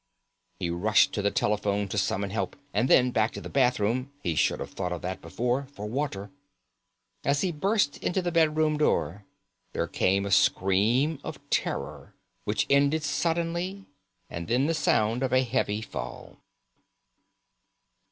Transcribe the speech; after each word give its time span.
He 0.59 0.71
rushed 0.71 1.13
to 1.13 1.21
the 1.21 1.29
telephone 1.29 1.87
to 1.89 1.95
summon 1.95 2.31
help, 2.31 2.55
and 2.73 2.89
then 2.89 3.11
back 3.11 3.33
to 3.33 3.39
the 3.41 3.49
bathroom—he 3.51 4.33
should 4.33 4.59
have 4.59 4.71
thought 4.71 4.91
of 4.91 5.03
that 5.03 5.21
before—for 5.21 5.85
water. 5.87 6.31
As 7.23 7.41
he 7.41 7.51
burst 7.51 7.99
open 8.03 8.23
the 8.23 8.31
bedroom 8.31 8.77
door 8.79 9.25
there 9.73 9.85
came 9.85 10.25
a 10.25 10.31
scream 10.31 11.19
of 11.23 11.39
terror 11.51 12.15
which 12.45 12.65
ended 12.67 13.03
suddenly, 13.03 13.85
and 14.27 14.47
then 14.47 14.65
the 14.65 14.73
sound 14.73 15.21
of 15.21 15.31
a 15.31 15.43
heavy 15.43 15.83
fall. 15.83 16.37